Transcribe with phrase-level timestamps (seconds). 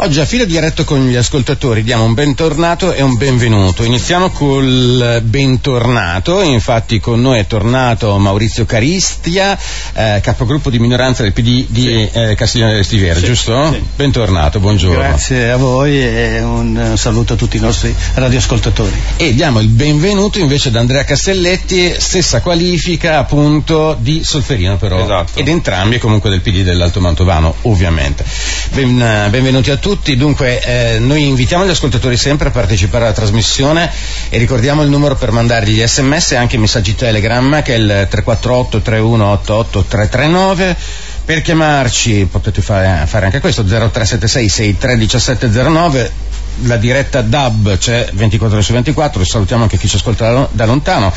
[0.00, 3.82] Oggi a filo diretto con gli ascoltatori diamo un bentornato e un benvenuto.
[3.82, 9.58] Iniziamo col bentornato, infatti con noi è tornato Maurizio Caristia,
[9.94, 12.08] eh, capogruppo di minoranza del PD di sì.
[12.12, 13.26] eh, Castiglione del Stivere, sì.
[13.26, 13.72] giusto?
[13.72, 13.82] Sì.
[13.96, 15.00] Bentornato, buongiorno.
[15.00, 18.94] Grazie a voi e un saluto a tutti i nostri radioascoltatori.
[19.16, 25.40] E diamo il benvenuto invece ad Andrea Castelletti, stessa qualifica appunto di Solferino però, esatto.
[25.40, 28.24] ed entrambi comunque del PD dell'Alto Mantovano, ovviamente.
[28.70, 33.14] Ben, benvenuti a tutti tutti, dunque eh, noi invitiamo gli ascoltatori sempre a partecipare alla
[33.14, 33.90] trasmissione
[34.28, 37.78] e ricordiamo il numero per mandargli gli sms e anche i messaggi telegram che è
[37.78, 40.76] il 348 3188 339
[41.24, 46.10] per chiamarci potete fare, fare anche questo 0376 631709
[46.64, 51.10] la diretta DAB c'è 24 ore su 24 salutiamo anche chi ci ascolta da lontano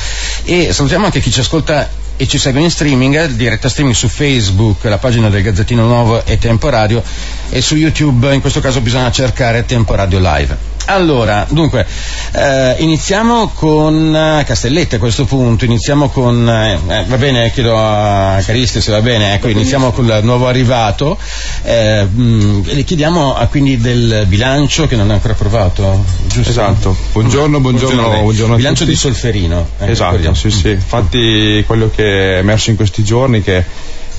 [0.46, 1.90] e salutiamo anche chi ci ascolta
[2.22, 6.38] e ci segue in streaming, diretta streaming su Facebook, la pagina del Gazzettino Nuovo e
[6.38, 7.02] Tempo Radio
[7.50, 10.71] e su YouTube, in questo caso bisogna cercare Tempo Radio Live.
[10.86, 11.86] Allora, dunque,
[12.34, 17.78] eh, iniziamo con eh, Castellette a questo punto, iniziamo con, eh, eh, va bene, chiedo
[17.78, 21.18] a Caristi se va bene, ecco, iniziamo con il nuovo arrivato,
[21.64, 26.50] eh, mh, mm, le chiediamo ah, quindi del bilancio che non è ancora approvato, giusto?
[26.50, 29.70] Esatto, buongiorno, buongiorno, buongiorno, buongiorno Bilancio di Solferino.
[29.80, 33.64] Eh, esatto, sì, sì, infatti quello che è emerso in questi giorni che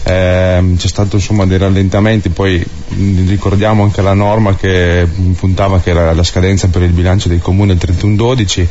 [0.04, 2.64] eh, c'è stato insomma dei rallentamenti, poi
[3.26, 7.72] ricordiamo anche la norma che puntava che era la scadenza per il bilancio dei comuni
[7.72, 8.66] il 31-12,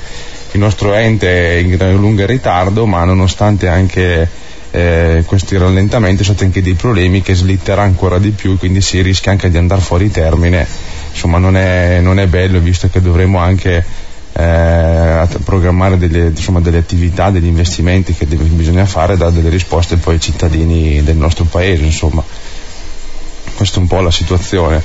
[0.54, 4.28] il nostro ente è in gran lunga ritardo, ma nonostante anche
[4.72, 9.02] eh, questi rallentamenti sono stati anche dei problemi che slitterà ancora di più, quindi si
[9.02, 10.68] rischia anche di andare fuori termine,
[11.12, 16.78] insomma non è, non è bello visto che dovremo anche eh, programmare delle, insomma, delle,
[16.78, 21.46] attività, degli investimenti che deve, bisogna fare, dare delle risposte poi ai cittadini del nostro
[21.46, 22.24] paese, insomma.
[23.56, 24.82] Questa è un po' la situazione.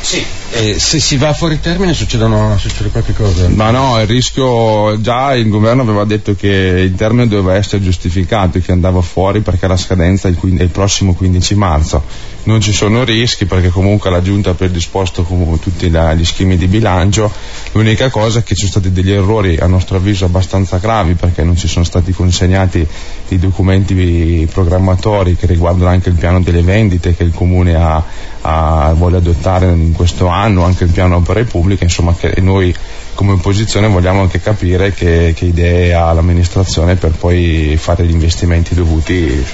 [0.00, 3.48] Sì, eh, se si va fuori termine succedono, succede qualche cosa?
[3.48, 8.58] Ma no, il rischio, già il governo aveva detto che il termine doveva essere giustificato
[8.58, 12.02] e che andava fuori perché la scadenza è il, il prossimo 15 marzo.
[12.44, 15.26] Non ci sono rischi perché comunque la Giunta ha predisposto
[15.60, 17.30] tutti gli schemi di bilancio,
[17.72, 21.42] l'unica cosa è che ci sono stati degli errori a nostro avviso abbastanza gravi perché
[21.42, 22.86] non ci sono stati consegnati
[23.28, 28.02] i documenti programmatori che riguardano anche il piano delle vendite che il Comune ha,
[28.42, 32.74] ha, vuole adottare in questo anno, anche il piano opere pubbliche, insomma che noi
[33.14, 38.74] come opposizione vogliamo anche capire che, che idee ha l'amministrazione per poi fare gli investimenti
[38.74, 39.44] dovuti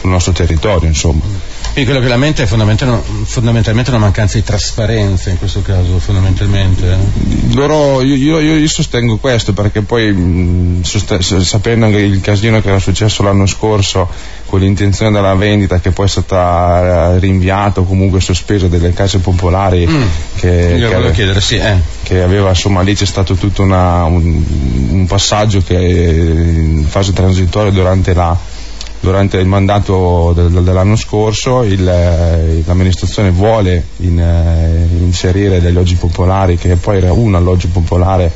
[0.00, 0.86] sul nostro territorio.
[0.88, 1.22] Insomma.
[1.76, 6.96] Quindi quello che lamenta è fondamentalmente una mancanza di trasparenza in questo caso, fondamentalmente.
[7.52, 12.78] Loro, io, io, io, sostengo questo perché poi mh, sost- sapendo il casino che era
[12.78, 14.08] successo l'anno scorso
[14.46, 19.18] con l'intenzione della vendita che poi è stata eh, rinviata o comunque sospesa delle case
[19.18, 20.02] popolari mm.
[20.36, 21.76] che, che, ave- chiedere, sì, eh.
[22.04, 24.42] che, aveva insomma lì c'è stato tutto una, un,
[24.92, 28.54] un passaggio che in fase transitoria durante la
[29.00, 35.94] durante il mandato del, dell'anno scorso il, eh, l'amministrazione vuole in, eh, inserire degli alloggi
[35.94, 38.32] popolari che poi era un alloggio popolare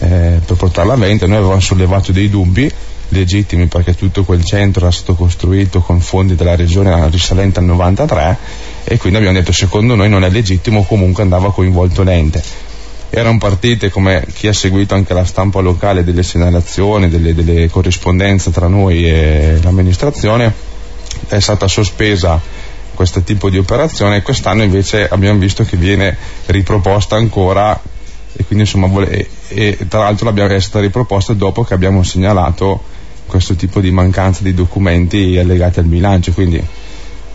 [0.00, 2.70] eh, per portarla a vendita noi avevamo sollevato dei dubbi
[3.10, 8.36] legittimi perché tutto quel centro era stato costruito con fondi della regione risalente al 93
[8.84, 12.69] e quindi abbiamo detto secondo noi non è legittimo comunque andava coinvolto l'ente
[13.10, 18.52] erano partite come chi ha seguito anche la stampa locale delle segnalazioni, delle, delle corrispondenze
[18.52, 20.52] tra noi e l'amministrazione,
[21.26, 22.40] è stata sospesa
[22.94, 26.16] questo tipo di operazione e quest'anno invece abbiamo visto che viene
[26.46, 27.78] riproposta ancora
[28.32, 32.82] e quindi insomma e, e tra l'altro è stata riproposta dopo che abbiamo segnalato
[33.26, 36.62] questo tipo di mancanza di documenti allegati al bilancio quindi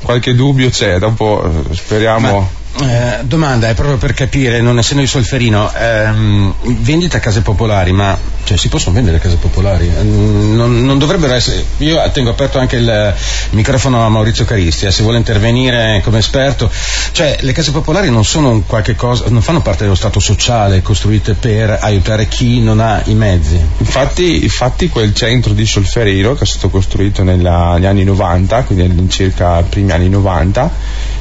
[0.03, 5.01] qualche dubbio c'è dopo eh, speriamo Ma eh, domanda è proprio per capire, non essendo
[5.01, 9.89] di Solferino, ehm, vendita a case popolari, ma cioè, si possono vendere case popolari?
[10.03, 11.65] Non, non, dovrebbero essere.
[11.77, 13.13] Io tengo aperto anche il
[13.51, 16.69] microfono a Maurizio Caristia, se vuole intervenire come esperto.
[17.11, 21.33] Cioè, le case popolari non sono qualche cosa, non fanno parte dello Stato sociale costruite
[21.33, 23.59] per aiutare chi non ha i mezzi.
[23.77, 29.59] Infatti, infatti quel centro di Solferino che è stato costruito negli anni 90, quindi circa
[29.59, 30.71] i primi anni 90,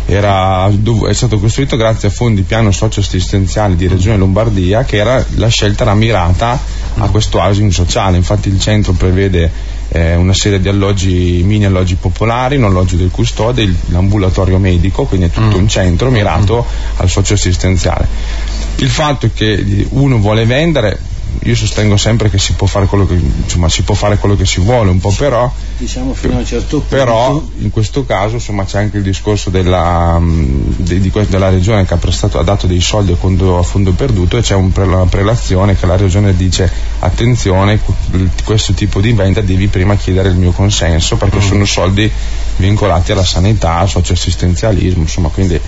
[0.07, 5.49] era, è stato costruito grazie a fondi piano socio-assistenziale di Regione Lombardia che era, la
[5.49, 6.59] scelta era mirata
[6.97, 9.51] a questo housing sociale, infatti il centro prevede
[9.89, 15.27] eh, una serie di alloggi, mini alloggi popolari, un alloggio del custode, l'ambulatorio medico, quindi
[15.27, 15.61] è tutto mm.
[15.61, 17.01] un centro mirato mm.
[17.01, 18.09] al socio-assistenziale.
[18.77, 20.99] Il fatto che uno vuole vendere
[21.43, 24.47] io sostengo sempre che si può fare quello che, insomma, si può fare quello che
[24.47, 26.95] si vuole, un po' però, diciamo fino a un certo punto.
[26.95, 31.95] però in questo caso insomma, c'è anche il discorso della, di, di, della regione che
[31.95, 35.07] ha, prestato, ha, dato dei soldi a fondo, a fondo perduto e c'è un, una
[35.07, 36.71] prelazione che la regione dice
[37.01, 37.81] attenzione,
[38.45, 41.41] questo tipo di vendita devi prima chiedere il mio consenso perché mm.
[41.41, 42.11] sono soldi
[42.57, 45.61] vincolati alla sanità, al socioassistenzialismo, insomma quindi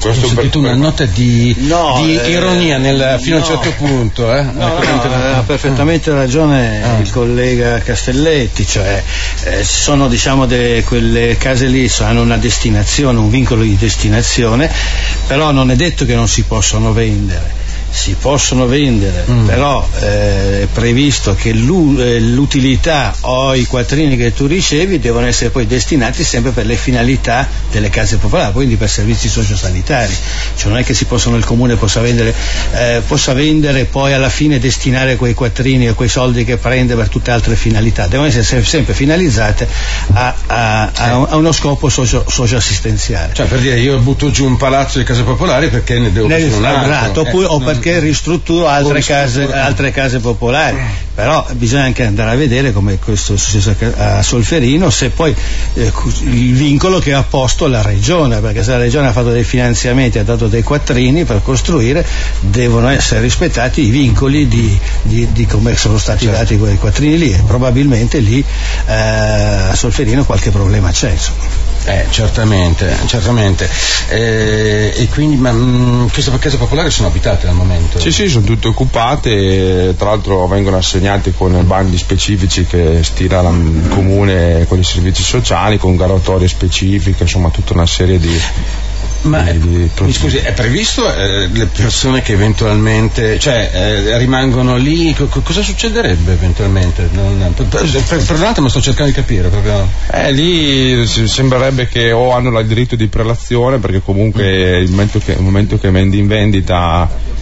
[0.00, 3.54] questo ho sentito una nota di, no, di eh, ironia nel, fino no, a un
[3.54, 4.34] certo punto.
[4.34, 4.42] Eh?
[4.42, 6.98] No, ha perfettamente ragione ah.
[6.98, 9.02] il collega Castelletti, cioè
[9.44, 14.70] eh, sono diciamo de, quelle case lì hanno una destinazione, un vincolo di destinazione,
[15.26, 17.57] però non è detto che non si possono vendere
[17.90, 19.46] si possono vendere, mm.
[19.46, 25.50] però eh, è previsto che eh, l'utilità o i quattrini che tu ricevi devono essere
[25.50, 30.14] poi destinati sempre per le finalità delle case popolari, quindi per servizi sociosanitari.
[30.56, 32.34] Cioè non è che si possono, il comune possa vendere,
[32.72, 36.94] eh, possa vendere e poi alla fine destinare quei quattrini o quei soldi che prende
[36.94, 39.66] per tutte altre finalità, devono essere sempre finalizzate
[40.12, 43.32] a, a, a, a uno scopo socio, socioassistenziale.
[43.32, 46.42] Cioè per dire io butto giù un palazzo di case popolari perché ne devo ne,
[46.44, 47.22] un altro.
[47.22, 50.76] Oppure, eh, o perché perché ristrutturo altre case, altre case popolari,
[51.14, 55.34] però bisogna anche andare a vedere come questo è successo a Solferino, se poi
[55.74, 55.92] eh,
[56.24, 60.18] il vincolo che ha posto la regione, perché se la regione ha fatto dei finanziamenti,
[60.18, 62.06] ha dato dei quattrini per costruire,
[62.40, 66.38] devono essere rispettati i vincoli di, di, di come sono stati certo.
[66.38, 68.38] dati quei quattrini lì e probabilmente lì
[68.86, 71.10] eh, a Solferino qualche problema c'è.
[71.10, 71.67] Insomma.
[71.88, 73.66] Eh, certamente, certamente.
[74.08, 77.98] Eh, e quindi, ma mh, mm, queste case popolari sono abitate al momento?
[77.98, 83.86] Sì, sì, sono tutte occupate, tra l'altro vengono assegnate con bandi specifici che stila il
[83.88, 88.38] comune con i servizi sociali, con garatorie specifiche, insomma tutta una serie di
[89.22, 94.76] ma di, di mi scusi, è previsto eh, le persone che eventualmente, cioè, eh, rimangono
[94.76, 97.08] lì, co- cosa succederebbe eventualmente?
[97.12, 99.48] Non, per, per, per, un attimo sto cercando di capire.
[99.48, 99.88] Proprio.
[100.12, 104.82] Eh, lì sembrerebbe che o hanno il diritto di prelazione, perché comunque mm.
[104.82, 107.36] il, momento che, il momento che vendi in vendita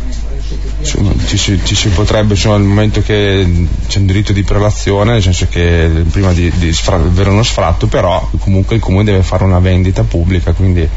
[0.87, 5.23] ci, si, ci, si, potrebbe, insomma, nel momento che c'è un diritto di prelazione, nel
[5.23, 9.44] senso che prima di, di sfra- avere uno sfratto, però comunque il comune deve fare
[9.44, 10.88] una vendita pubblica, quindi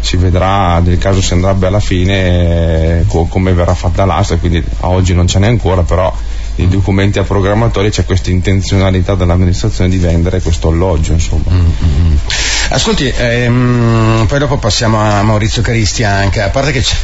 [0.00, 4.88] si vedrà nel caso se andrebbe alla fine co- come verrà fatta l'asta, quindi a
[4.88, 6.14] oggi non ce n'è ancora, però
[6.56, 11.12] nei documenti a programmatori c'è questa intenzionalità dell'amministrazione di vendere questo alloggio.
[11.12, 11.50] Insomma.
[11.50, 12.16] Mm-hmm.
[12.70, 16.96] Ascolti, ehm, poi dopo passiamo a Maurizio Caristi anche, a parte che c'è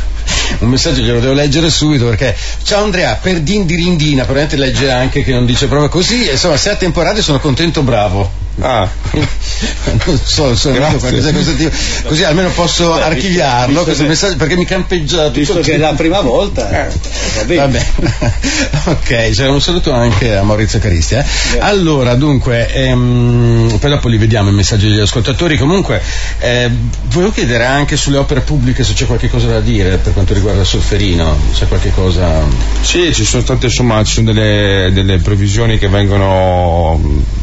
[0.61, 4.91] un messaggio glielo devo leggere subito perché ciao Andrea, per din di rindina, probabilmente legge
[4.91, 8.31] anche che non dice proprio così, insomma se a temporale sono contento, bravo.
[8.61, 11.71] Ah, non so, sono qualcosa questo tipo.
[12.05, 15.39] Così almeno posso Beh, archiviarlo visto questo messaggio perché mi campeggia tutto.
[15.39, 17.87] Visto che è la prima volta, eh, va bene.
[18.85, 21.15] ok, c'è un saluto anche a Maurizio Caristi.
[21.15, 21.25] Eh.
[21.61, 25.57] Allora, dunque, ehm, poi dopo li vediamo i messaggi degli ascoltatori.
[25.57, 26.03] Comunque,
[26.39, 26.71] eh,
[27.05, 30.63] volevo chiedere anche sulle opere pubbliche se c'è qualche cosa da dire per quanto riguarda
[30.63, 32.45] Solferino, c'è qualche cosa.
[32.83, 37.01] Sì, ci sono state insomma, ci sono delle, delle previsioni che vengono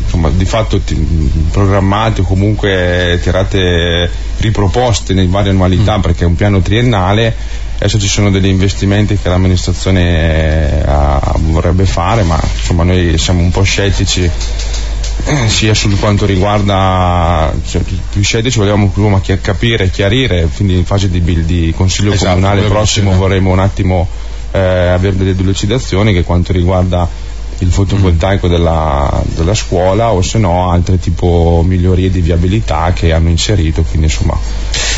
[0.09, 0.95] insomma, di fatto ti,
[1.51, 6.01] programmate o comunque tirate riproposte nelle varie annualità mm.
[6.01, 7.35] perché è un piano triennale
[7.75, 11.19] adesso ci sono degli investimenti che l'amministrazione eh,
[11.51, 14.29] vorrebbe fare ma insomma noi siamo un po' scettici
[15.25, 20.85] eh, sia sul quanto riguarda cioè, più scettici vogliamo prima capire e chiarire quindi in
[20.85, 24.07] fase di, di consiglio esatto, comunale prossimo vorremmo un attimo
[24.51, 27.07] eh, avere delle delucidazioni che quanto riguarda
[27.59, 33.29] il fotovoltaico della, della scuola o se no altre tipo migliorie di viabilità che hanno
[33.29, 34.37] inserito, quindi insomma.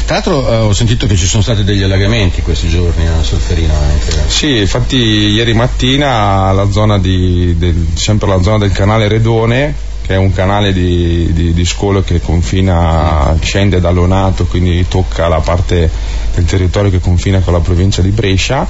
[0.06, 3.74] Tra l'altro eh, ho sentito che ci sono stati degli allagamenti questi giorni a Solferino
[3.74, 4.12] anche.
[4.28, 10.16] Sì, infatti ieri mattina la zona di, del, sempre la zona del canale Redone che
[10.16, 15.40] è un canale di, di, di scolo che confina, scende da Lonato, quindi tocca la
[15.40, 15.90] parte
[16.34, 18.68] del territorio che confina con la provincia di Brescia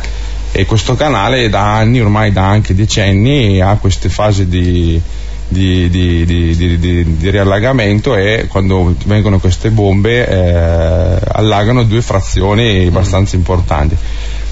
[0.51, 5.01] e questo canale da anni, ormai da anche decenni, ha queste fasi di,
[5.47, 13.35] di, di, di, di, riallagamento e quando vengono queste bombe eh, allagano due frazioni abbastanza
[13.35, 13.95] importanti.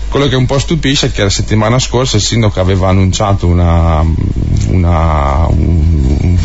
[0.10, 4.04] Quello che un po' stupisce è che la settimana scorsa il sindaco aveva annunciato una,
[4.70, 5.99] una, un, un,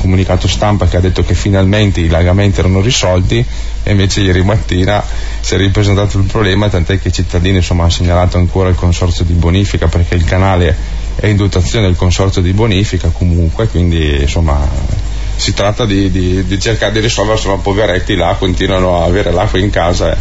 [0.05, 3.43] comunicato stampa che ha detto che finalmente i lagamenti erano risolti
[3.83, 5.03] e invece ieri mattina
[5.41, 9.25] si è ripresentato il problema tant'è che i cittadini insomma, hanno segnalato ancora il consorzio
[9.25, 10.77] di bonifica perché il canale
[11.15, 14.69] è in dotazione del consorzio di bonifica comunque quindi insomma
[15.37, 19.59] si tratta di, di, di cercare di risolvere, sono poveretti là, continuano a avere l'acqua
[19.59, 20.13] in casa.
[20.13, 20.17] Eh.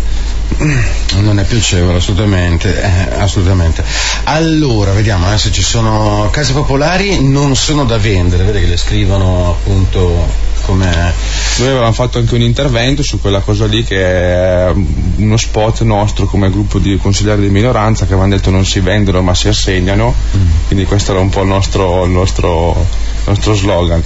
[1.19, 3.83] Non è piacevole, assolutamente, eh, assolutamente.
[4.25, 9.49] Allora, vediamo se ci sono case popolari, non sono da vendere, vede che le scrivono
[9.49, 11.13] appunto come...
[11.57, 14.71] Noi avevamo fatto anche un intervento su quella cosa lì che è
[15.17, 19.21] uno spot nostro come gruppo di consiglieri di minoranza che avevano detto non si vendono
[19.21, 20.47] ma si assegnano, mm.
[20.67, 24.01] quindi questo era un po' il nostro, il nostro, il nostro slogan.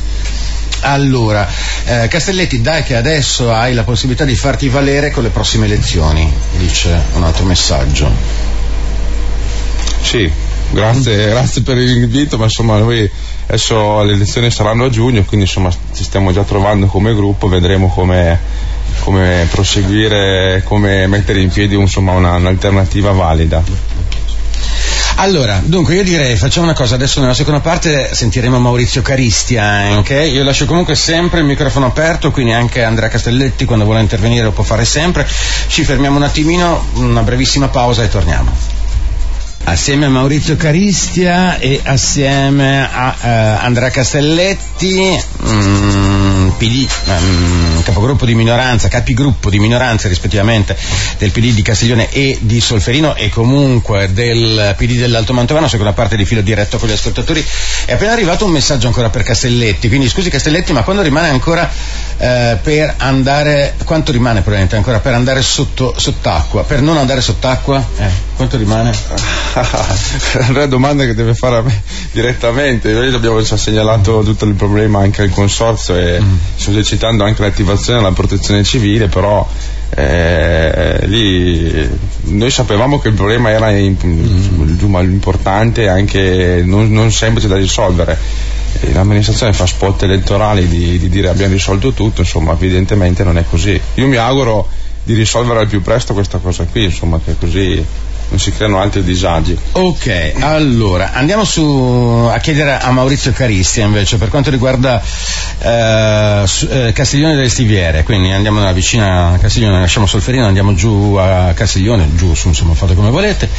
[0.82, 1.48] Allora,
[1.86, 6.32] eh, Castelletti, dai che adesso hai la possibilità di farti valere con le prossime elezioni,
[6.58, 8.10] dice un altro messaggio.
[10.02, 10.32] Sì,
[10.72, 13.10] grazie, grazie per l'invito, ma insomma noi
[13.48, 17.90] adesso le elezioni saranno a giugno, quindi insomma ci stiamo già trovando come gruppo, vedremo
[17.90, 18.40] come,
[19.00, 23.97] come proseguire, come mettere in piedi insomma, una, un'alternativa valida.
[25.20, 30.14] Allora, dunque io direi facciamo una cosa, adesso nella seconda parte sentiremo Maurizio Caristi anche,
[30.14, 34.52] io lascio comunque sempre il microfono aperto, quindi anche Andrea Castelletti quando vuole intervenire lo
[34.52, 35.28] può fare sempre,
[35.68, 38.52] ci fermiamo un attimino, una brevissima pausa e torniamo.
[39.64, 46.07] Assieme a Maurizio Caristia e assieme a uh, Andrea Castelletti, mm,
[46.58, 50.76] PD, um, capogruppo di minoranza, capigruppo di minoranza rispettivamente
[51.18, 56.18] del PD di Castiglione e di Solferino e comunque del PD dell'Alto Mantovano, seconda parte
[56.18, 57.46] di filo diretto con gli ascoltatori.
[57.86, 61.70] È appena arrivato un messaggio ancora per Castelletti, quindi scusi Castelletti, ma quando rimane ancora
[62.18, 66.64] eh, per andare, quanto rimane probabilmente ancora per andare sotto, sott'acqua?
[66.64, 67.86] Per non andare sott'acqua?
[67.98, 68.92] Eh, quanto rimane?
[69.54, 72.92] è una domanda che deve fare a me direttamente.
[72.92, 76.36] Noi abbiamo già segnalato tutto il problema anche al consorzio e mm.
[76.56, 79.48] Sto esercitando anche l'attivazione della protezione civile, però
[79.96, 81.90] eh, lì
[82.24, 84.96] noi sapevamo che il problema era in, mm.
[85.04, 88.18] importante e anche non, non semplice da risolvere
[88.92, 93.80] l'amministrazione fa spot elettorali di, di, dire abbiamo risolto tutto, insomma evidentemente non è così.
[93.96, 94.68] Io mi auguro
[95.04, 97.84] di risolvere al più presto questa cosa qui, insomma che così
[98.30, 99.58] non si creano altri disagi.
[99.74, 105.02] Ok, allora andiamo su, a chiedere a Maurizio Caristia invece per quanto riguarda
[105.60, 111.54] eh, eh, Castiglione delle Stiviere, quindi andiamo nella vicina Castiglione, lasciamo Solferino, andiamo giù a
[111.54, 113.50] Castiglione, giù su, insomma fate come volete.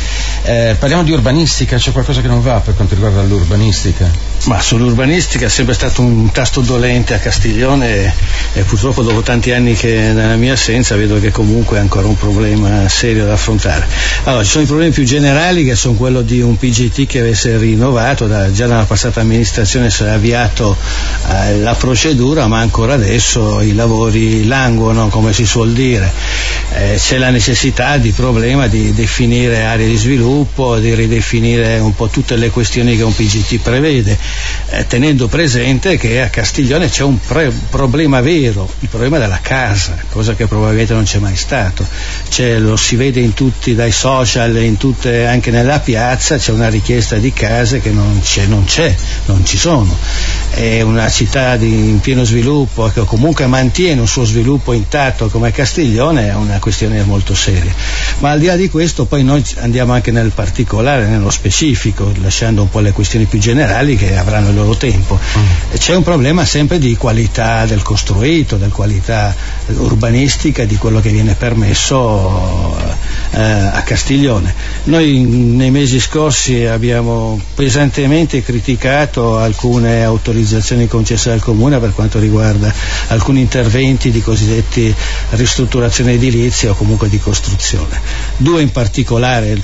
[0.42, 4.10] Eh, parliamo di urbanistica, c'è qualcosa che non va per quanto riguarda l'urbanistica?
[4.44, 8.12] Ma sull'urbanistica è sempre stato un tasto dolente a Castiglione e,
[8.54, 12.16] e purtroppo dopo tanti anni che nella mia assenza vedo che comunque è ancora un
[12.16, 13.86] problema serio da affrontare.
[14.24, 17.30] Allora, ci sono i problemi più generali che sono quello di un PGT che deve
[17.30, 20.76] essere rinnovato, da, già dalla passata amministrazione si è avviato
[21.28, 26.10] eh, la procedura ma ancora adesso i lavori languono come si suol dire.
[26.74, 32.08] Eh, c'è la necessità di problema di definire aree di sviluppo, di ridefinire un po'
[32.08, 34.18] tutte le questioni che un PGT prevede,
[34.70, 39.96] eh, tenendo presente che a Castiglione c'è un pre- problema vero, il problema della casa,
[40.10, 41.86] cosa che probabilmente non c'è mai stato.
[42.28, 47.16] C'è, lo si vede in tutti dai social tutte, anche nella piazza c'è una richiesta
[47.16, 48.94] di case che non c'è, non c'è,
[49.26, 49.96] non ci sono.
[50.50, 55.50] È una città di, in pieno sviluppo che comunque mantiene un suo sviluppo intatto come
[55.50, 57.72] Castiglione è una questione molto seria.
[58.18, 62.62] Ma al di là di questo poi noi andiamo anche nel particolare, nello specifico, lasciando
[62.62, 65.18] un po' le questioni più generali che avranno il loro tempo.
[65.18, 65.76] Mm.
[65.76, 69.34] C'è un problema sempre di qualità del costruito, di qualità
[69.66, 72.76] urbanistica, di quello che viene permesso
[73.30, 74.54] eh, a Castiglione.
[74.84, 82.72] Noi nei mesi scorsi abbiamo pesantemente criticato alcune autorizzazioni concesse dal Comune per quanto riguarda
[83.08, 84.94] alcuni interventi di cosiddetti
[85.30, 88.00] ristrutturazione edilizia o comunque di costruzione.
[88.36, 89.60] Due in particolare,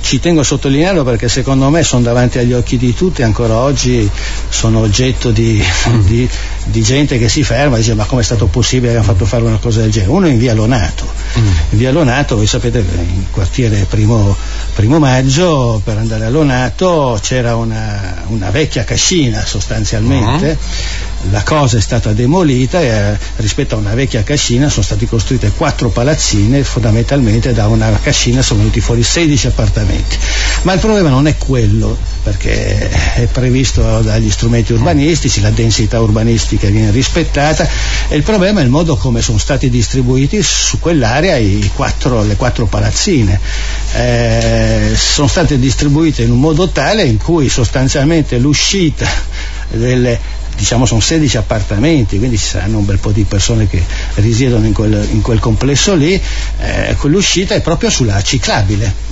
[0.00, 4.08] ci tengo a sottolinearlo perché secondo me sono davanti agli occhi di tutti, ancora oggi
[4.48, 5.62] sono oggetto di,
[6.04, 6.28] di,
[6.64, 9.24] di gente che si ferma e dice ma come è stato possibile che hanno fatto
[9.24, 10.12] fare una cosa del genere?
[10.12, 11.04] Uno in via Lonato,
[11.38, 11.46] mm.
[11.70, 14.36] in via Lonato voi sapete in quartiere primo
[14.78, 21.30] primo, maggio per andare a Lonato c'era una, una vecchia cascina sostanzialmente, uh-huh.
[21.32, 25.50] la cosa è stata demolita e eh, rispetto a una vecchia cascina sono state costruite
[25.50, 30.16] quattro palazzine, fondamentalmente da una cascina sono venuti fuori 16 appartamenti.
[30.62, 36.68] Ma il problema non è quello, perché è previsto dagli strumenti urbanistici, la densità urbanistica
[36.68, 37.68] viene rispettata
[38.08, 41.36] e il problema è il modo come sono stati distribuiti su quell'area
[41.74, 42.87] quattro, le quattro palazzine.
[43.94, 49.06] Eh, sono state distribuite in un modo tale in cui sostanzialmente l'uscita
[49.70, 50.18] delle,
[50.56, 53.82] diciamo sono 16 appartamenti, quindi ci saranno un bel po' di persone che
[54.16, 56.20] risiedono in quel, in quel complesso lì,
[56.60, 59.07] eh, quell'uscita è proprio sulla ciclabile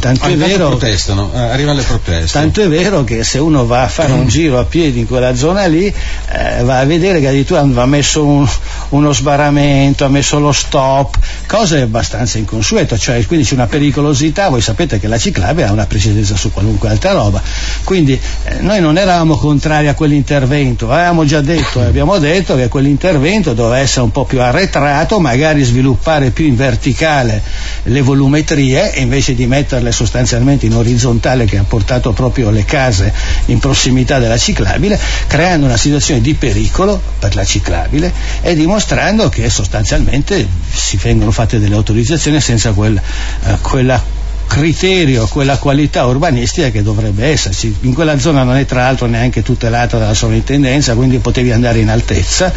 [0.00, 2.38] Tanto è, vero, eh, arrivano le proteste.
[2.38, 5.34] tanto è vero che se uno va a fare un giro a piedi in quella
[5.34, 8.48] zona lì, eh, va a vedere che addirittura ha messo un,
[8.90, 14.60] uno sbarramento, ha messo lo stop, cose abbastanza inconsuete, cioè quindi c'è una pericolosità, voi
[14.60, 17.42] sapete che la ciclabile ha una precedenza su qualunque altra roba,
[17.84, 23.52] quindi eh, noi non eravamo contrari a quell'intervento, avevamo già detto, abbiamo detto che quell'intervento
[23.52, 27.42] doveva essere un po' più arretrato, magari sviluppare più in verticale
[27.82, 33.12] le volumetrie e invece di metterle sostanzialmente in orizzontale che ha portato proprio le case
[33.46, 39.50] in prossimità della ciclabile, creando una situazione di pericolo per la ciclabile e dimostrando che
[39.50, 44.15] sostanzialmente si vengono fatte delle autorizzazioni senza quel, eh, quella
[44.46, 47.74] criterio, quella qualità urbanistica che dovrebbe esserci.
[47.80, 51.88] In quella zona non è tra l'altro neanche tutelata dalla sovrintendenza, quindi potevi andare in
[51.88, 52.52] altezza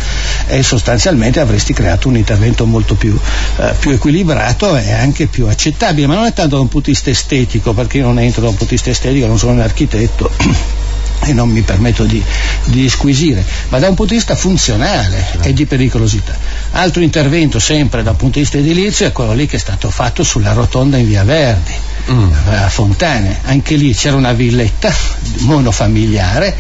[0.48, 3.18] e sostanzialmente avresti creato un intervento molto più,
[3.58, 6.94] eh, più equilibrato e anche più accettabile, ma non è tanto da un punto di
[6.94, 9.62] vista estetico, perché io non entro da un punto di vista estetico, non sono un
[9.62, 10.32] architetto.
[11.22, 12.24] e non mi permetto di,
[12.66, 16.36] di squisire, ma da un punto di vista funzionale e di pericolosità.
[16.72, 20.24] Altro intervento sempre dal punto di vista edilizio è quello lì che è stato fatto
[20.24, 21.74] sulla rotonda in via Verdi,
[22.12, 22.32] mm.
[22.48, 23.40] a Fontane.
[23.44, 24.94] Anche lì c'era una villetta
[25.40, 26.56] monofamiliare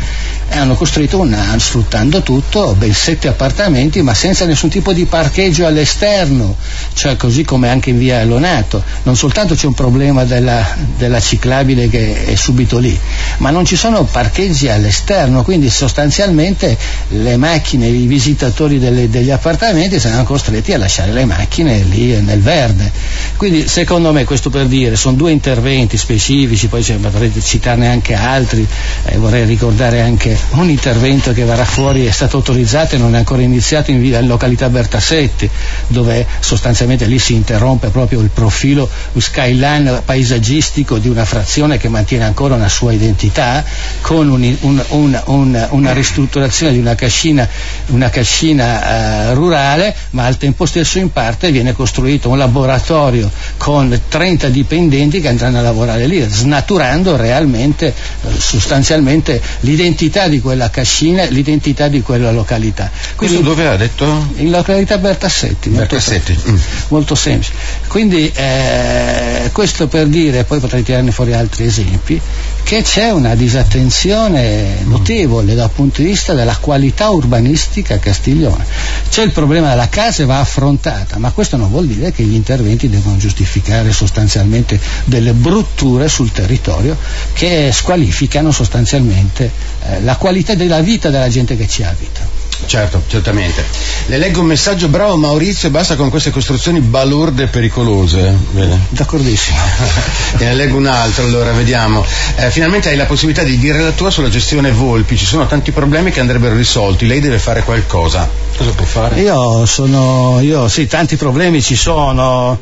[0.57, 6.55] hanno costruito una, sfruttando tutto, ben sette appartamenti, ma senza nessun tipo di parcheggio all'esterno,
[6.93, 8.83] cioè così come anche in via Lonato.
[9.03, 10.65] Non soltanto c'è un problema della,
[10.97, 12.97] della ciclabile che è subito lì,
[13.37, 16.77] ma non ci sono parcheggi all'esterno, quindi sostanzialmente
[17.09, 22.41] le macchine, i visitatori delle, degli appartamenti saranno costretti a lasciare le macchine lì nel
[22.41, 22.91] verde.
[23.37, 28.65] Quindi secondo me, questo per dire, sono due interventi specifici, poi potrei citarne anche altri,
[29.05, 33.17] eh, vorrei ricordare anche un intervento che verrà fuori è stato autorizzato e non è
[33.17, 35.49] ancora iniziato in, in località Bertassetti,
[35.87, 42.23] dove sostanzialmente lì si interrompe proprio il profilo skyline paesaggistico di una frazione che mantiene
[42.23, 43.63] ancora una sua identità,
[44.01, 47.47] con un, un, un, una ristrutturazione di una cascina,
[47.87, 53.99] una cascina uh, rurale, ma al tempo stesso in parte viene costruito un laboratorio con
[54.07, 61.23] 30 dipendenti che andranno a lavorare lì, snaturando realmente, uh, sostanzialmente l'identità di quella cascina
[61.23, 62.89] e l'identità di quella località.
[63.15, 64.27] Quindi, Questo dove ha detto?
[64.37, 65.69] In località Bertassetti.
[65.69, 66.33] Bertassetti.
[66.33, 66.57] Molto, mm.
[66.89, 67.51] molto semplice.
[67.87, 72.19] Quindi eh, questo per dire, poi potrei tirarne fuori altri esempi,
[72.63, 78.63] che c'è una disattenzione notevole dal punto di vista della qualità urbanistica a Castiglione.
[79.09, 82.35] C'è il problema della casa e va affrontata, ma questo non vuol dire che gli
[82.35, 86.95] interventi devono giustificare sostanzialmente delle brutture sul territorio
[87.33, 89.51] che squalificano sostanzialmente
[89.85, 92.38] eh, la qualità della vita della gente che ci abita.
[92.65, 93.65] Certo, certamente.
[94.07, 98.35] Le leggo un messaggio, bravo Maurizio, basta con queste costruzioni balurde e pericolose.
[98.51, 98.79] Bene.
[98.89, 99.57] D'accordissimo.
[100.37, 102.05] ne leggo un altro, allora, vediamo.
[102.35, 105.71] Eh, finalmente hai la possibilità di dire la tua sulla gestione Volpi, ci sono tanti
[105.71, 108.29] problemi che andrebbero risolti, lei deve fare qualcosa.
[108.55, 109.19] Cosa può fare?
[109.21, 112.59] Io sono, io sì, tanti problemi ci sono,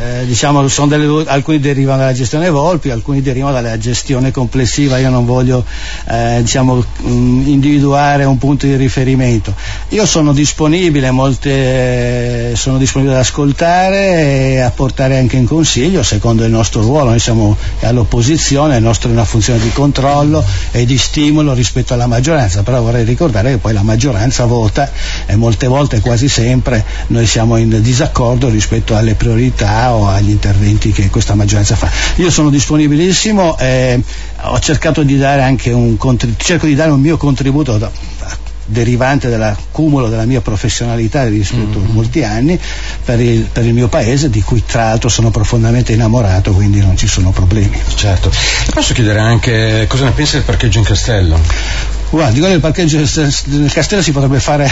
[0.00, 5.10] eh, diciamo, sono delle, alcuni derivano dalla gestione Volpi, alcuni derivano dalla gestione complessiva, io
[5.10, 5.64] non voglio,
[6.08, 9.54] eh, diciamo, individuare un punto di riferimento riferimento.
[9.90, 16.44] Io sono disponibile, molte, sono disponibile ad ascoltare e a portare anche in consiglio secondo
[16.44, 20.98] il nostro ruolo, noi siamo all'opposizione, il nostro è una funzione di controllo e di
[20.98, 24.90] stimolo rispetto alla maggioranza, però vorrei ricordare che poi la maggioranza vota
[25.26, 30.92] e molte volte, quasi sempre, noi siamo in disaccordo rispetto alle priorità o agli interventi
[30.92, 31.90] che questa maggioranza fa.
[32.16, 34.00] Io sono disponibilissimo e
[34.44, 35.96] ho cercato di dare anche un,
[36.36, 37.90] cerco di dare un mio contributo da,
[38.64, 41.90] derivante dall'accumulo della mia professionalità rispetto mm-hmm.
[41.90, 42.58] a molti anni
[43.04, 46.96] per il, per il, mio paese di cui tra l'altro sono profondamente innamorato quindi non
[46.96, 48.30] ci sono problemi certo
[48.72, 51.40] posso chiedere anche cosa ne pensi del parcheggio in castello?
[52.10, 54.70] Guardi, del parcheggio del castello si potrebbe fare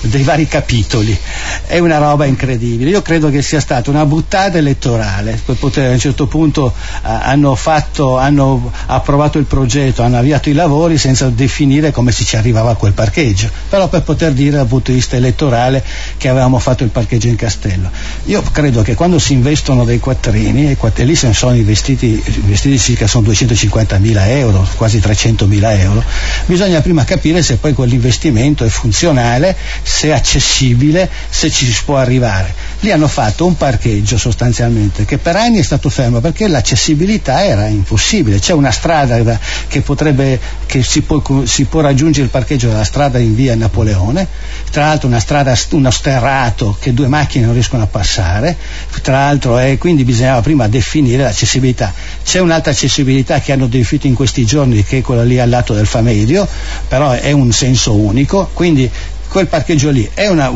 [0.00, 1.18] dei vari capitoli,
[1.66, 2.90] è una roba incredibile.
[2.90, 8.18] Io credo che sia stata una buttata elettorale, a un certo punto eh, hanno, fatto,
[8.18, 12.74] hanno approvato il progetto, hanno avviato i lavori senza definire come si ci arrivava a
[12.74, 15.82] quel parcheggio, però per poter dire dal punto di vista elettorale
[16.16, 17.90] che avevamo fatto il parcheggio in castello.
[18.24, 22.78] Io credo che quando si investono dei quattrini, e lì se ne sono investiti, investiti
[22.78, 26.02] circa sono 250 mila euro, quasi 300 mila euro,
[26.46, 32.54] bisogna prima capire se poi quell'investimento è funzionale, se accessibile, se ci si può arrivare.
[32.80, 37.66] Lì hanno fatto un parcheggio sostanzialmente che per anni è stato fermo perché l'accessibilità era
[37.66, 38.38] impossibile.
[38.38, 43.18] C'è una strada che, potrebbe, che si, può, si può raggiungere il parcheggio della strada
[43.18, 44.26] in via Napoleone,
[44.70, 48.56] tra l'altro una strada, uno sterrato che due macchine non riescono a passare,
[49.02, 51.92] tra l'altro è, quindi bisognava prima definire l'accessibilità.
[52.24, 55.74] C'è un'altra accessibilità che hanno definito in questi giorni che è quella lì al lato
[55.74, 56.46] del Famedio,
[56.88, 58.90] però è un senso unico, quindi
[59.28, 60.50] quel parcheggio lì è una,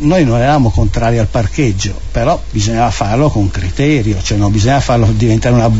[0.00, 5.08] noi non eravamo contrari al parcheggio, però bisognava farlo con criterio, cioè non bisognava farlo
[5.12, 5.70] diventare una,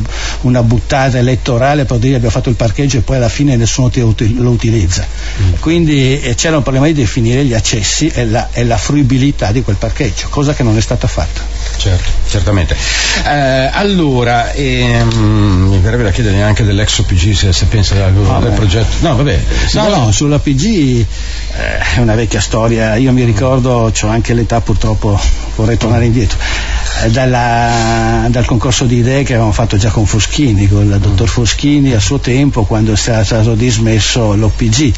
[0.42, 4.50] una buttata elettorale per dire abbiamo fatto il parcheggio e poi alla fine nessuno lo
[4.50, 5.06] utilizza.
[5.40, 5.52] Mm.
[5.60, 9.62] Quindi eh, c'era un problema di definire gli accessi e la, e la, fruibilità di
[9.62, 11.40] quel parcheggio, cosa che non è stata fatta.
[11.76, 12.76] Certo, certamente.
[13.24, 15.08] Eh, allora, ehm,
[15.68, 18.96] mi verrebbe da chiedere anche dell'ex OPG se, se pensa del, del progetto.
[19.00, 19.40] No, vabbè.
[19.72, 24.60] No, no, sulla PG eh, è una vecchia storia, io mi ricordo, ho anche l'età
[24.60, 25.18] purtroppo,
[25.56, 26.38] vorrei tornare indietro,
[27.10, 31.92] dalla, dal concorso di idee che avevamo fatto già con Foschini, con il dottor Foschini
[31.92, 34.92] a suo tempo quando è stato dismesso l'OPG.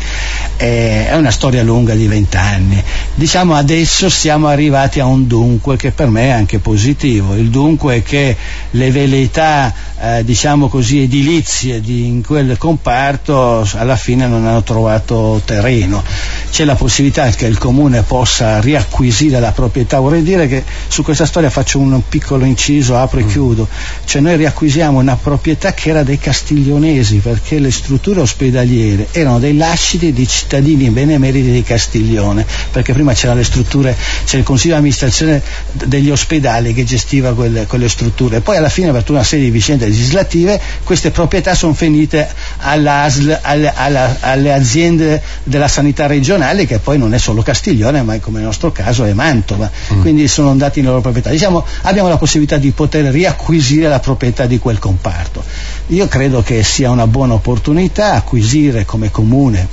[0.56, 2.82] È una storia lunga di vent'anni.
[3.14, 7.34] Diciamo adesso siamo arrivati a un dunque che per me è anche positivo.
[7.34, 8.36] Il dunque è che
[8.70, 15.40] le velleità, eh, diciamo così, edilizie di, in quel comparto alla fine non hanno trovato
[15.44, 16.02] terreno.
[16.50, 20.00] C'è la possibilità che il comune possa riacquisire la proprietà.
[20.00, 23.28] Vorrei dire che su questa storia faccio piccolo inciso, apro e mm.
[23.28, 23.68] chiudo.
[24.04, 29.56] Cioè noi riacquisiamo una proprietà che era dei castiglionesi perché le strutture ospedaliere erano dei
[29.56, 34.78] lasciti di cittadini benemeriti di Castiglione, perché prima c'erano le strutture, c'era il consiglio di
[34.78, 35.42] amministrazione
[35.72, 38.40] degli ospedali che gestiva quelle, quelle strutture.
[38.40, 43.38] Poi alla fine per tutta una serie di vicende legislative queste proprietà sono finite all'ASL,
[43.42, 48.38] alle, alla, alle aziende della sanità regionale che poi non è solo Castiglione ma come
[48.38, 50.00] nel nostro caso è Mantova, mm.
[50.00, 51.30] quindi sono andati in loro proprietà.
[51.30, 55.42] Diciamo abbiamo la possibilità di poter riacquisire la proprietà di quel comparto.
[55.88, 59.68] Io credo che sia una buona opportunità acquisire come comune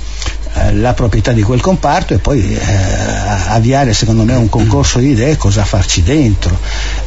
[0.52, 2.58] eh, la proprietà di quel comparto e poi eh,
[3.48, 6.58] avviare secondo me un concorso di idee cosa farci dentro.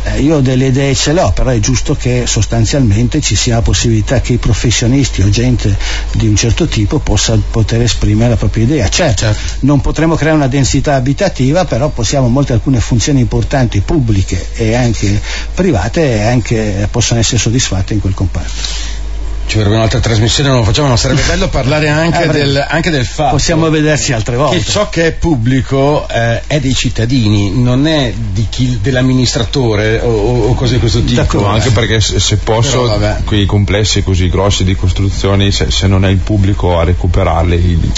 [0.03, 3.61] Eh, io delle idee ce le ho, però è giusto che sostanzialmente ci sia la
[3.61, 5.75] possibilità che i professionisti o gente
[6.13, 8.87] di un certo tipo possa poter esprimere la propria idea.
[8.87, 9.39] Certo, certo.
[9.61, 15.21] non potremo creare una densità abitativa, però possiamo molte alcune funzioni importanti pubbliche e anche
[15.53, 19.01] private anche, possono essere soddisfatte in quel comparto
[19.45, 23.05] ci vorrebbe un'altra trasmissione, non lo facciamo, ma sarebbe bello parlare anche, del, anche del,
[23.05, 23.35] fatto.
[23.35, 24.57] Possiamo vederci altre volte.
[24.57, 28.13] Che ciò che è pubblico eh, è dei cittadini, non è
[28.49, 31.21] chi, dell'amministratore o, o, cose di questo tipo.
[31.21, 35.87] D'accordo, anche perché se, se posso, Però, quei complessi così grossi di costruzioni, se, se,
[35.87, 37.91] non è il pubblico a recuperarli,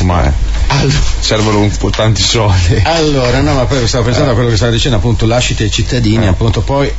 [0.00, 0.32] insomma, eh,
[0.68, 2.80] allora, servono un po' tanti soldi.
[2.84, 6.24] Allora, no, ma poi stavo pensando a quello che stava dicendo, appunto, lasciate ai cittadini,
[6.24, 6.28] eh.
[6.28, 6.90] appunto, poi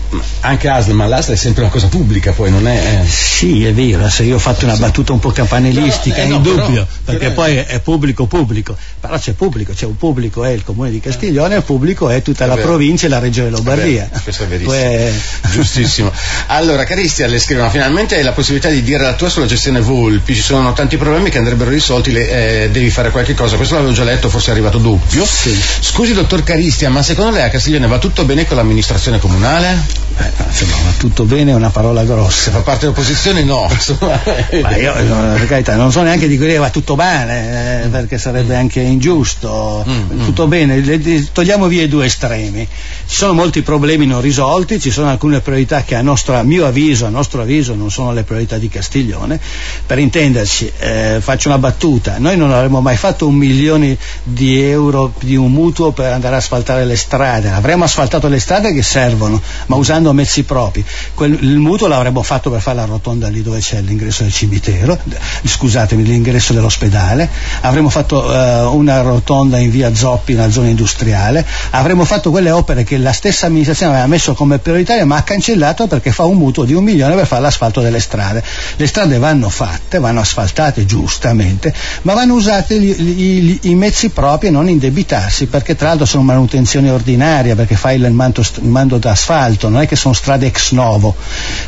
[0.42, 3.02] anche ASL, ma l'ASL è sempre una cosa pubblica, poi non è.
[3.02, 3.08] Eh.
[3.08, 6.36] Sì, è vero se io ho fatto una battuta un po' campanelistica, no, eh, è
[6.36, 10.64] indubbio, però, perché poi è pubblico pubblico, però c'è pubblico, c'è un pubblico è il
[10.64, 14.10] comune di Castiglione, il pubblico è tutta è la provincia e la regione Lombardia.
[14.24, 14.74] Questo è verissimo.
[14.74, 15.12] È...
[15.50, 16.12] Giustissimo.
[16.48, 20.36] Allora, Caristia le scrivono, finalmente hai la possibilità di dire la tua sulla gestione Volpi,
[20.36, 23.94] ci sono tanti problemi che andrebbero risolti, le, eh, devi fare qualche cosa, questo l'avevo
[23.94, 25.26] già letto, forse è arrivato doppio.
[25.26, 25.58] Sì.
[25.80, 30.01] Scusi dottor Caristia, ma secondo lei a Castiglione va tutto bene con l'amministrazione comunale?
[30.18, 32.52] Eh, insomma, va tutto bene è una parola grossa.
[32.52, 33.68] Fa parte dell'opposizione no.
[34.62, 38.56] Ma io per carità, non so neanche di dire va tutto bene, eh, perché sarebbe
[38.56, 39.86] anche ingiusto.
[39.88, 40.26] Mm, mm.
[40.26, 40.50] tutto mm.
[40.50, 42.68] bene, togliamo via i due estremi.
[43.06, 46.66] Ci sono molti problemi non risolti, ci sono alcune priorità che a, nostro, a mio
[46.66, 49.40] avviso, a nostro avviso, non sono le priorità di Castiglione.
[49.86, 55.14] Per intenderci, eh, faccio una battuta, noi non avremmo mai fatto un milione di euro
[55.20, 59.42] di un mutuo per andare a asfaltare le strade, avremmo asfaltato le strade che servono,
[59.68, 60.84] ma usando mezzi propri.
[61.14, 64.98] Quel, il mutuo l'avremmo fatto per fare la rotonda lì dove c'è l'ingresso del cimitero,
[65.44, 67.30] scusatemi, l'ingresso dell'ospedale,
[67.62, 72.84] avremmo fatto uh, una rotonda in via Zoppi nella zona industriale, avremmo fatto quelle opere
[72.84, 76.64] che la stessa amministrazione aveva messo come prioritarie ma ha cancellato perché fa un mutuo
[76.64, 78.44] di un milione per fare l'asfalto delle strade.
[78.76, 84.48] Le strade vanno fatte, vanno asfaltate giustamente, ma vanno usati gli, gli, i mezzi propri
[84.48, 89.70] e non indebitarsi perché tra l'altro sono manutenzione ordinaria perché fai il mando, mando d'asfalto,
[89.70, 91.16] non è che sono strade ex novo.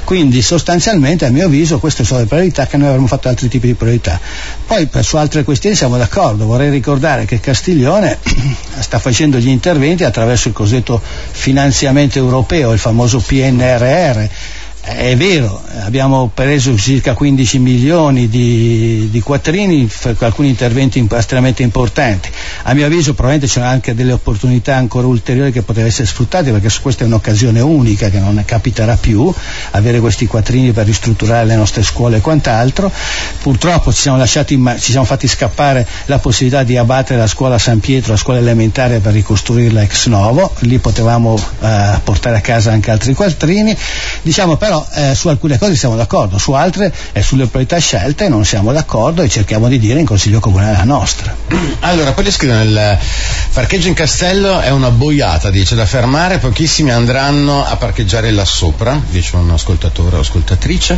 [0.03, 3.67] Quindi sostanzialmente a mio avviso queste sono le priorità che noi avremmo fatto altri tipi
[3.67, 4.19] di priorità.
[4.65, 8.19] Poi su altre questioni siamo d'accordo, vorrei ricordare che Castiglione
[8.79, 14.25] sta facendo gli interventi attraverso il cosiddetto finanziamento europeo, il famoso PNRR
[14.86, 22.30] è vero, abbiamo preso circa 15 milioni di, di quattrini per alcuni interventi estremamente importanti.
[22.63, 26.69] A mio avviso probabilmente c'erano anche delle opportunità ancora ulteriori che potevano essere sfruttate perché
[26.82, 29.34] questa è un'occasione unica che non capiterà più,
[29.72, 32.91] avere questi quattrini per ristrutturare le nostre scuole e quant'altro.
[33.41, 37.80] Purtroppo ci siamo, lasciati, ci siamo fatti scappare la possibilità di abbattere la scuola San
[37.80, 42.91] Pietro, la scuola elementare per ricostruirla ex novo, lì potevamo eh, portare a casa anche
[42.91, 43.76] altri quattrini.
[44.24, 48.27] Diciamo però però eh, su alcune cose siamo d'accordo, su altre e sulle priorità scelte
[48.27, 51.36] non siamo d'accordo e cerchiamo di dire in Consiglio Comunale la nostra.
[51.83, 52.97] Allora, poi scrivono il
[53.51, 58.99] parcheggio in castello è una boiata, dice, da fermare, pochissimi andranno a parcheggiare là sopra,
[59.09, 60.97] dice un ascoltatore o ascoltatrice.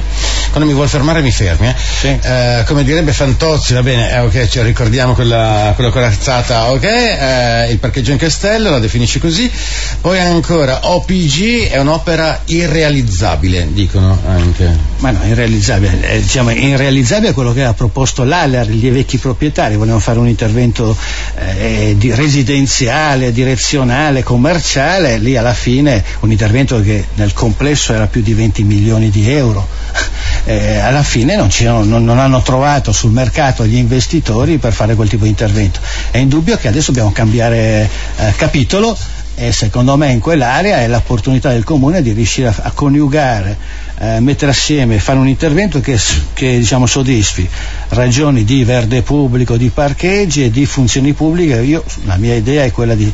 [0.52, 1.76] Quando mi vuol fermare mi fermi, eh?
[1.76, 2.18] Sì.
[2.22, 7.68] Eh, come direbbe Fantozzi, va bene, eh, ok, ci ricordiamo quella, quella corazzata, ok, eh,
[7.72, 9.52] il parcheggio in castello, la definisci così.
[10.00, 14.70] Poi ancora, OPG è un'opera irrealizzabile dicono anche.
[15.00, 20.00] Ma no, irrealizzabile, eh, diciamo, irrealizzabile quello che ha proposto l'Aler, gli vecchi proprietari, volevano
[20.00, 20.96] fare un intervento
[21.38, 28.22] eh, di residenziale, direzionale, commerciale, lì alla fine un intervento che nel complesso era più
[28.22, 29.68] di 20 milioni di euro.
[30.48, 31.50] Eh, alla fine non,
[31.88, 35.80] non, non, hanno trovato sul mercato gli investitori per fare quel tipo di intervento.
[36.12, 38.96] È indubbio che adesso dobbiamo cambiare eh, capitolo
[39.36, 43.58] e secondo me in quell'area è l'opportunità del comune di riuscire a, a coniugare,
[43.98, 46.00] eh, mettere assieme, fare un intervento che,
[46.34, 47.48] che diciamo, soddisfi
[47.90, 51.62] ragioni di verde pubblico, di parcheggi e di funzioni pubbliche.
[51.62, 53.12] Io, la mia idea è quella di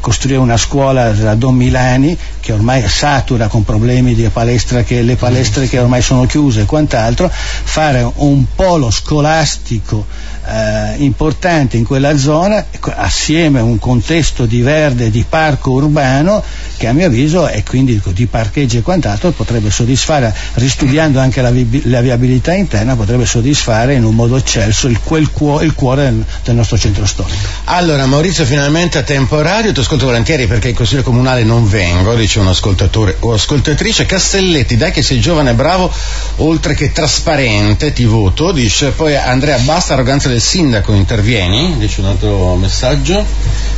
[0.00, 5.16] costruire una scuola da Don Milani che ormai satura con problemi di palestra che le
[5.16, 10.06] palestre che ormai sono chiuse e quant'altro, fare un polo scolastico
[10.46, 12.64] eh, importante in quella zona
[12.96, 16.42] assieme a un contesto di verde, di parco urbano
[16.76, 21.52] che a mio avviso e quindi di parcheggi e quant'altro potrebbe soddisfare, ristudiando anche la,
[21.84, 25.28] la viabilità interna, potrebbe soddisfare in un modo eccelso il, quel,
[25.62, 27.36] il cuore del, del, nostro centro storico.
[27.64, 32.14] Allora Maurizio finalmente a tempo orario, ti ascolto volentieri perché in Consiglio Comunale non vengo,
[32.14, 35.90] dice un ascoltatore o ascoltatrice, Castelletti dai che sei giovane e bravo,
[36.36, 38.90] oltre che trasparente ti voto, dice.
[38.90, 43.24] Poi Andrea basta arroganza del sindaco, intervieni, dice un altro messaggio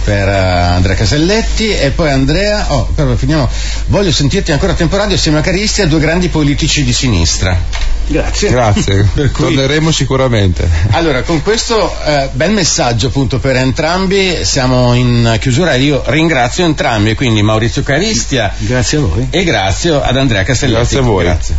[0.07, 3.51] per uh, Andrea Caselletti e poi Andrea, oh, però finiamo,
[3.87, 7.59] voglio sentirti ancora a tempo radio assieme a Caristi a due grandi politici di sinistra.
[8.07, 8.51] Grazie.
[8.51, 9.31] Grazie, cui...
[9.33, 10.69] torneremo sicuramente.
[10.91, 16.65] Allora, con questo eh, bel messaggio appunto per entrambi siamo in chiusura e io ringrazio
[16.65, 18.55] entrambi, quindi Maurizio Caristia.
[18.59, 19.27] Grazie a voi.
[19.31, 20.79] E grazie ad Andrea Castelletti.
[20.79, 21.25] Grazie a voi.
[21.25, 21.57] Grazie.